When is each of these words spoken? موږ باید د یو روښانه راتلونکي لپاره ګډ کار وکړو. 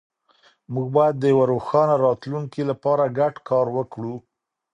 موږ 0.73 0.87
باید 0.97 1.15
د 1.19 1.23
یو 1.33 1.39
روښانه 1.51 1.95
راتلونکي 2.05 2.61
لپاره 2.69 3.13
ګډ 3.19 3.35
کار 3.49 3.65
وکړو. 3.77 4.15